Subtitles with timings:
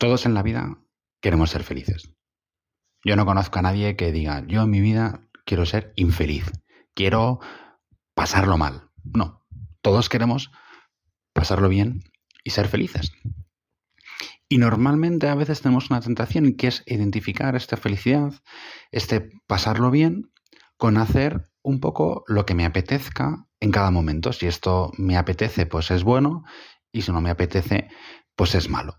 [0.00, 0.78] Todos en la vida
[1.20, 2.10] queremos ser felices.
[3.04, 6.50] Yo no conozco a nadie que diga, yo en mi vida quiero ser infeliz,
[6.94, 7.38] quiero
[8.14, 8.88] pasarlo mal.
[9.04, 9.46] No,
[9.82, 10.50] todos queremos
[11.34, 12.00] pasarlo bien
[12.44, 13.12] y ser felices.
[14.48, 18.32] Y normalmente a veces tenemos una tentación que es identificar esta felicidad,
[18.92, 20.32] este pasarlo bien,
[20.78, 24.32] con hacer un poco lo que me apetezca en cada momento.
[24.32, 26.42] Si esto me apetece, pues es bueno,
[26.90, 27.88] y si no me apetece,
[28.34, 28.96] pues es malo.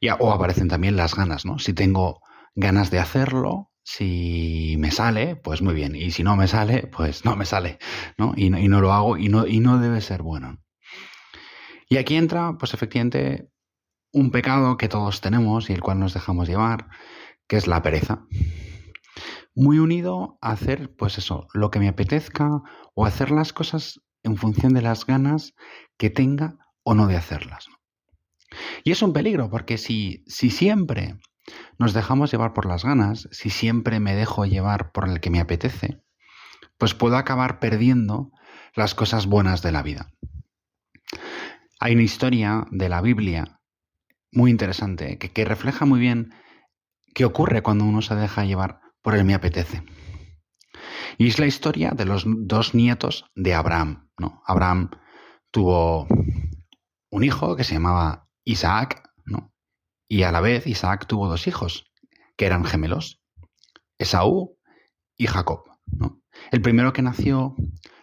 [0.00, 1.58] Y, o aparecen también las ganas, ¿no?
[1.58, 2.20] Si tengo
[2.54, 5.96] ganas de hacerlo, si me sale, pues muy bien.
[5.96, 7.78] Y si no me sale, pues no me sale,
[8.18, 8.34] ¿no?
[8.36, 10.58] Y, no lo hago y no, y no debe ser bueno.
[11.88, 13.48] Y aquí entra, pues efectivamente,
[14.12, 16.88] un pecado que todos tenemos y el cual nos dejamos llevar,
[17.48, 18.26] que es la pereza.
[19.54, 22.48] Muy unido a hacer, pues eso, lo que me apetezca
[22.94, 25.54] o hacer las cosas en función de las ganas
[25.98, 27.68] que tenga o no de hacerlas.
[28.84, 31.18] Y es un peligro, porque si, si siempre
[31.78, 35.40] nos dejamos llevar por las ganas, si siempre me dejo llevar por el que me
[35.40, 36.02] apetece,
[36.78, 38.30] pues puedo acabar perdiendo
[38.74, 40.12] las cosas buenas de la vida.
[41.78, 43.60] Hay una historia de la Biblia
[44.32, 46.32] muy interesante, que, refleja muy bien
[47.14, 49.82] qué ocurre cuando uno se deja llevar por el me apetece.
[51.18, 54.08] Y es la historia de los dos nietos de Abraham.
[54.18, 54.42] ¿no?
[54.46, 54.90] Abraham
[55.50, 56.06] tuvo
[57.10, 59.52] un hijo que se llamaba Isaac, ¿no?
[60.08, 61.90] y a la vez Isaac tuvo dos hijos,
[62.36, 63.20] que eran gemelos,
[63.98, 64.58] Esaú
[65.16, 65.64] y Jacob.
[65.86, 66.20] ¿no?
[66.50, 67.54] El primero que nació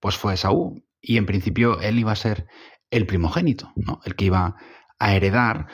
[0.00, 2.46] pues fue Esaú, y en principio él iba a ser
[2.90, 4.00] el primogénito, ¿no?
[4.04, 4.56] el que iba
[4.98, 5.68] a heredar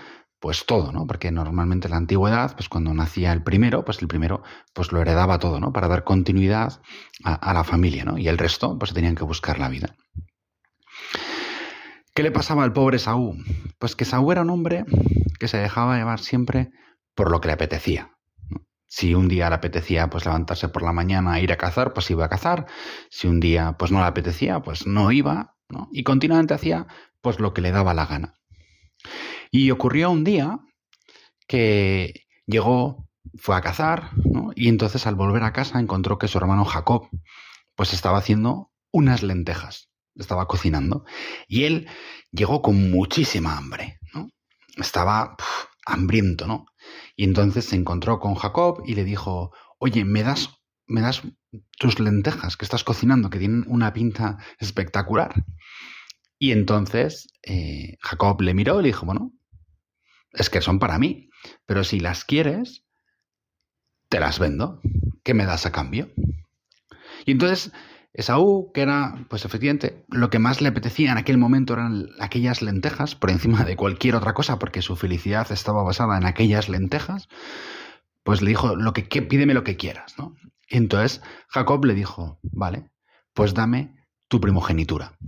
[0.44, 1.06] pues todo, ¿no?
[1.06, 4.42] Porque normalmente en la antigüedad, pues cuando nacía el primero, pues el primero
[4.74, 5.72] pues lo heredaba todo, ¿no?
[5.72, 6.82] Para dar continuidad
[7.24, 8.18] a, la familia, ¿no?
[8.18, 9.96] Y el resto, pues tenían que buscar la vida.
[12.14, 13.44] ¿Qué le pasaba al pobre Saúl?
[13.80, 14.84] Pues que Saúl era un hombre
[15.40, 16.70] que se dejaba llevar siempre
[17.16, 18.12] por lo que le apetecía.
[18.86, 22.08] Si un día le apetecía pues levantarse por la mañana e ir a cazar, pues
[22.12, 22.66] iba a cazar.
[23.10, 25.88] Si un día pues no le apetecía, pues no iba, ¿no?
[25.90, 26.86] Y continuamente hacía
[27.20, 28.34] pues lo que le daba la gana.
[29.50, 30.60] Y ocurrió un día
[31.48, 34.10] que llegó, fue a cazar,
[34.54, 37.08] y entonces al volver a casa encontró que su hermano Jacob
[37.74, 41.04] pues estaba haciendo unas lentejas, estaba cocinando,
[41.48, 41.88] y él
[42.30, 44.28] llegó con muchísima hambre, ¿no?
[44.76, 45.36] Estaba
[45.86, 46.66] hambriento, ¿no?
[47.16, 50.50] Y entonces se encontró con Jacob y le dijo, oye, ¿me das,
[50.86, 51.22] me das
[51.78, 55.34] tus lentejas que estás cocinando, que tienen una pinta espectacular?
[56.38, 59.32] Y entonces eh, Jacob le miró y le dijo, bueno,
[60.32, 61.30] es que son para mí,
[61.66, 62.84] pero si las quieres,
[64.08, 64.80] te las vendo.
[65.22, 66.12] ¿Qué me das a cambio?
[67.24, 67.72] Y entonces
[68.14, 72.62] Esaú, que era, pues efectivamente, lo que más le apetecía en aquel momento eran aquellas
[72.62, 77.28] lentejas, por encima de cualquier otra cosa, porque su felicidad estaba basada en aquellas lentejas,
[78.22, 80.36] pues le dijo, lo que, pídeme lo que quieras, ¿no?
[80.68, 82.88] Y entonces Jacob le dijo, vale,
[83.34, 83.96] pues dame
[84.28, 85.18] tu primogenitura.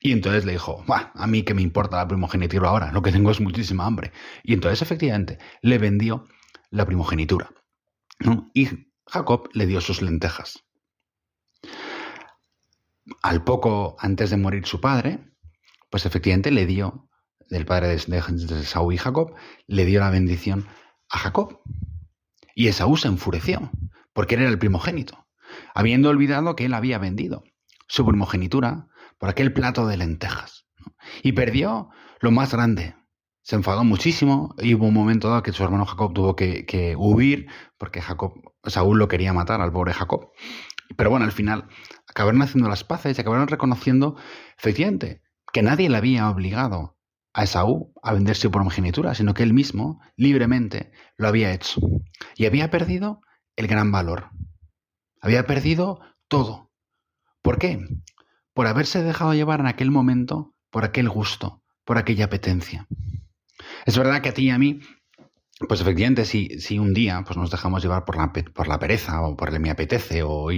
[0.00, 3.30] Y entonces le dijo, a mí que me importa la primogenitura ahora, lo que tengo
[3.30, 4.12] es muchísima hambre.
[4.42, 6.26] Y entonces efectivamente le vendió
[6.70, 7.48] la primogenitura.
[8.52, 8.68] Y
[9.06, 10.64] Jacob le dio sus lentejas.
[13.22, 15.20] Al poco antes de morir su padre,
[15.90, 17.08] pues efectivamente le dio,
[17.48, 19.34] del padre de, Saúl y Jacob,
[19.66, 20.66] le dio la bendición
[21.10, 21.60] a Jacob.
[22.54, 23.70] Y Esaú se enfureció,
[24.12, 25.26] porque él era el primogénito,
[25.74, 27.44] habiendo olvidado que él había vendido
[27.86, 28.88] su primogenitura
[29.18, 30.66] por aquel plato de lentejas.
[31.22, 32.96] Y perdió lo más grande.
[33.42, 37.46] Se enfadó muchísimo y hubo un momento dado que su hermano Jacob tuvo que, huir
[37.76, 38.02] porque
[38.64, 40.30] Saúl lo quería matar al pobre Jacob.
[40.96, 41.68] Pero bueno, al final
[42.08, 44.16] acabaron haciendo las paces y acabaron reconociendo,
[44.58, 45.22] efectivamente,
[45.52, 46.98] que nadie le había obligado
[47.32, 51.80] a Esaú a vender su primogenitura, sino que él mismo, libremente, lo había hecho.
[52.36, 53.20] Y había perdido
[53.56, 54.30] el gran valor.
[55.20, 56.70] Había perdido todo.
[57.42, 57.86] ¿Por qué?
[58.54, 62.86] por haberse dejado llevar en aquel momento por aquel gusto, por aquella apetencia.
[63.84, 64.80] Es verdad que a ti y a mí,
[65.68, 69.22] pues efectivamente, si, si un día pues nos dejamos llevar por la, por la pereza
[69.22, 70.48] o por el me apetece o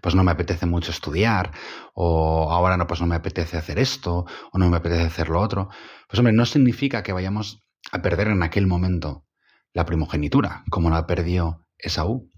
[0.00, 1.52] pues no me apetece mucho estudiar
[1.94, 5.40] o ahora no, pues no me apetece hacer esto o no me apetece hacer lo
[5.40, 5.68] otro,
[6.08, 9.26] pues hombre, no significa que vayamos a perder en aquel momento
[9.74, 12.30] la primogenitura, como la perdió Esaú.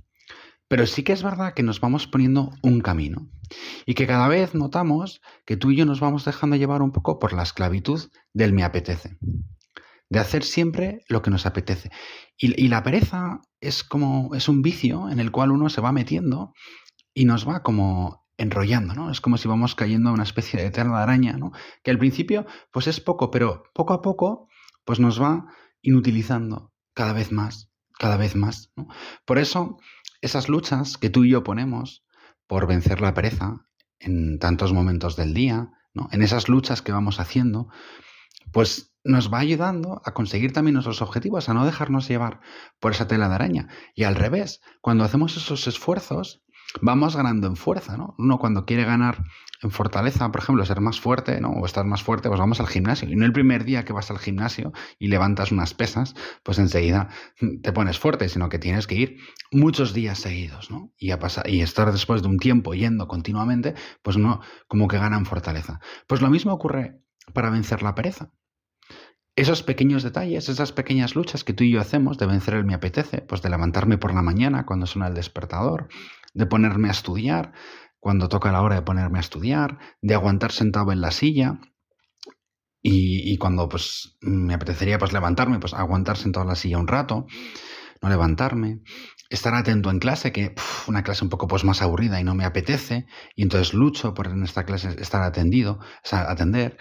[0.67, 3.29] Pero sí que es verdad que nos vamos poniendo un camino
[3.87, 7.19] y que cada vez notamos que tú y yo nos vamos dejando llevar un poco
[7.19, 9.19] por la esclavitud del me apetece,
[10.14, 11.90] de hacer siempre lo que nos apetece.
[12.38, 16.52] Y, la pereza es como es un vicio en el cual uno se va metiendo
[17.12, 19.11] y nos va como enrollando, ¿no?
[19.11, 21.52] Es como si vamos cayendo a una especie de eterna araña, ¿no?
[21.82, 24.49] Que al principio pues es poco, pero poco a poco
[24.84, 25.46] pues nos va
[25.82, 28.72] inutilizando cada vez más, cada vez más.
[29.25, 29.78] Por eso,
[30.20, 32.05] esas luchas que tú y yo ponemos
[32.46, 33.67] por vencer la pereza
[33.99, 36.08] en tantos momentos del día, ¿no?
[36.12, 37.69] en esas luchas que vamos haciendo,
[38.52, 42.40] pues nos va ayudando a conseguir también nuestros objetivos, a no dejarnos llevar
[42.80, 43.68] por esa tela de araña.
[43.94, 46.42] Y al revés, cuando hacemos esos esfuerzos,
[46.80, 48.14] vamos ganando en fuerza, ¿no?
[48.18, 49.24] Uno cuando quiere ganar
[49.62, 51.50] en fortaleza, por ejemplo, ser más fuerte, ¿no?
[51.50, 53.08] O estar más fuerte, pues vamos al gimnasio.
[53.08, 57.08] Y no el primer día que vas al gimnasio y levantas unas pesas, pues enseguida
[57.62, 59.16] te pones fuerte, sino que tienes que ir
[59.52, 60.92] muchos días seguidos, ¿no?
[60.98, 64.98] Y, a pasar, y estar después de un tiempo yendo continuamente, pues no, como que
[64.98, 65.80] gana en fortaleza.
[66.06, 67.00] Pues lo mismo ocurre
[67.32, 68.30] para vencer la pereza.
[69.36, 72.75] Esos pequeños detalles, esas pequeñas luchas que tú y yo hacemos de vencer el me
[72.75, 75.88] apetece, pues de levantarme por la mañana cuando suena el despertador,
[76.34, 77.52] de ponerme a estudiar
[77.98, 81.58] cuando toca la hora de ponerme a estudiar, de aguantar sentado en la silla
[82.81, 87.26] y, cuando pues me apetecería pues levantarme, pues aguantar sentado en la silla un rato,
[88.02, 88.82] no levantarme,
[89.31, 90.54] estar atento en clase, que
[90.86, 94.26] una clase un poco pues más aburrida y no me apetece, y entonces lucho por
[94.28, 96.76] en esta clase estar atendido, o sea, atender,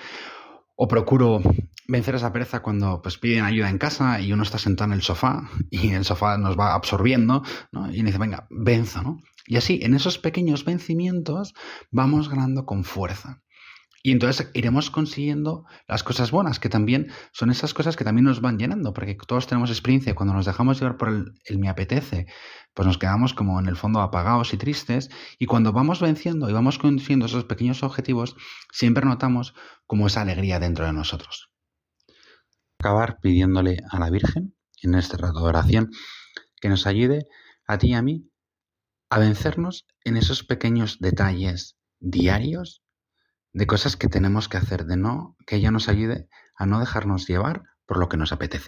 [0.75, 1.41] o procuro
[1.87, 5.03] vencer esa pereza cuando pues piden ayuda en casa y uno está sentado en el
[5.03, 7.91] sofá y el sofá nos va absorbiendo, ¿no?
[7.91, 9.19] Y dice, venga, venzo, ¿no?
[9.45, 11.53] Y así, en esos pequeños vencimientos,
[11.91, 13.41] vamos ganando con fuerza.
[14.05, 18.41] Y entonces iremos consiguiendo las cosas buenas, que también son esas cosas que también nos
[18.41, 20.13] van llenando, porque todos tenemos experiencia.
[20.13, 22.27] Cuando nos dejamos llevar por el, el, me apetece,
[22.73, 25.09] pues nos quedamos como en el fondo apagados y tristes.
[25.39, 28.35] Y cuando vamos venciendo y vamos consiguiendo esos pequeños objetivos,
[28.73, 29.53] siempre notamos
[29.87, 31.52] como esa alegría dentro de nosotros.
[32.83, 35.89] Acabar pidiéndole a la Virgen, en este rato de oración,
[36.59, 37.27] que nos ayude
[37.65, 38.29] a ti y a mí
[39.09, 42.83] a vencernos en esos pequeños detalles diarios
[43.53, 46.27] de cosas que tenemos que hacer, de no que ella nos ayude
[46.57, 48.67] a no dejarnos llevar por lo que nos apetece.